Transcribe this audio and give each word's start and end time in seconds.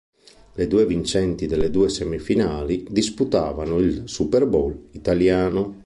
Le 0.55 0.65
due 0.67 0.87
vincenti 0.87 1.45
delle 1.45 1.69
due 1.69 1.87
semifinali 1.87 2.87
disputavano 2.89 3.77
il 3.77 4.09
Superbowl 4.09 4.87
italiano. 4.93 5.77